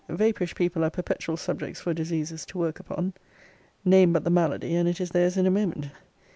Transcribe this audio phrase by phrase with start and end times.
[0.09, 3.13] Vapourish people are perpetual subjects for diseases to work upon.
[3.85, 5.91] Name but the malady, and it is theirs in a moment.